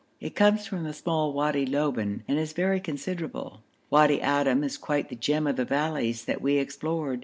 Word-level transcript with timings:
It 0.19 0.33
comes 0.33 0.65
from 0.65 0.83
the 0.83 0.93
small 0.93 1.31
Wadi 1.31 1.63
Loban 1.63 2.23
and 2.27 2.39
is 2.39 2.53
very 2.53 2.79
considerable. 2.79 3.61
Wadi 3.91 4.17
Adim 4.19 4.63
is 4.65 4.75
quite 4.75 5.09
the 5.09 5.15
gem 5.15 5.45
of 5.45 5.57
the 5.57 5.63
valleys 5.63 6.25
that 6.25 6.41
we 6.41 6.57
explored. 6.57 7.19